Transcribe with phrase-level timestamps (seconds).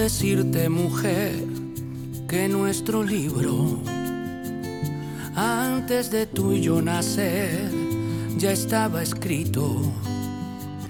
[0.00, 1.44] ¿Cómo decirte, mujer,
[2.26, 3.76] que nuestro libro,
[5.36, 7.70] antes de tú y yo nacer,
[8.38, 9.76] ya estaba escrito?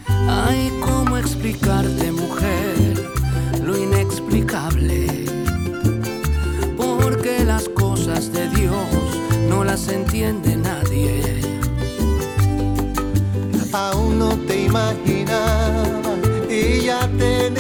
[0.07, 3.11] Ay, ¿cómo explicarte, mujer,
[3.65, 5.25] lo inexplicable?
[6.77, 8.87] Porque las cosas de Dios
[9.49, 11.41] no las entiende nadie.
[13.73, 16.15] Aún no te imaginaba
[16.49, 17.51] y ya te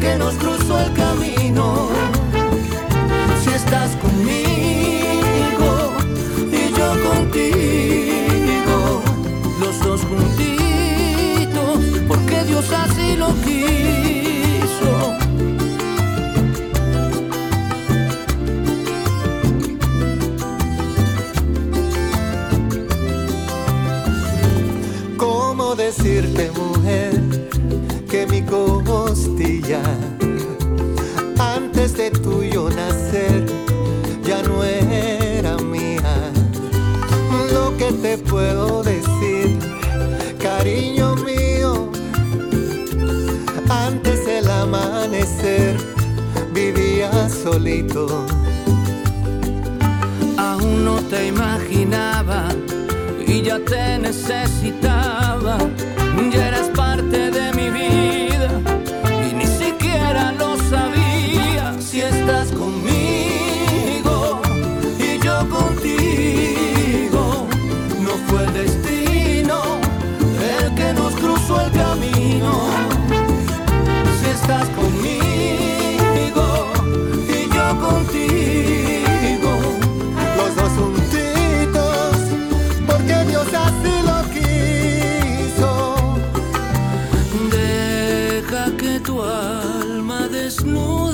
[0.00, 1.88] que nos cruzó el camino.
[3.42, 5.70] Si estás conmigo
[6.50, 8.76] y yo contigo,
[9.60, 15.14] los dos juntitos, porque Dios así lo quiso.
[25.16, 27.20] ¿Cómo decirte, mujer,
[50.38, 52.48] Aún no te imaginaba
[53.26, 55.58] y ya te necesitaba.
[56.30, 57.59] Ya eras parte de mi
[90.50, 91.09] Smooth.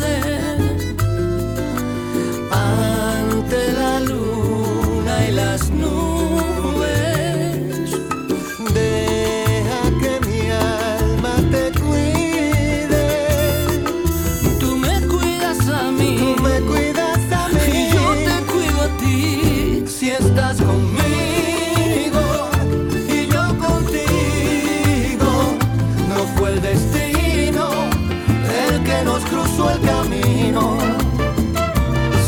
[29.16, 30.76] Nos cruzó el camino.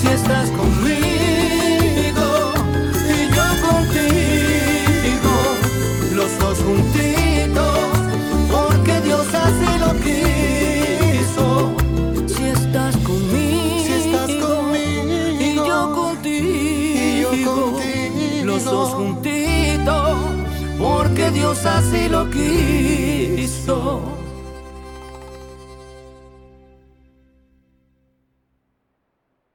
[0.00, 2.28] Si estás conmigo
[3.14, 5.34] y yo contigo,
[6.14, 7.78] los dos juntitos,
[8.50, 11.46] porque Dios así lo quiso.
[12.26, 16.48] Si estás conmigo, Si estás conmigo y yo contigo,
[17.04, 18.44] y yo contigo.
[18.44, 20.16] los dos juntitos,
[20.78, 23.77] porque Dios así lo quiso.